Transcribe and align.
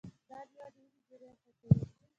دا 0.29 0.37
مېوه 0.51 0.67
د 0.73 0.75
وینې 0.79 0.99
جریان 1.07 1.35
ښه 1.41 1.51
کوي. 1.59 1.79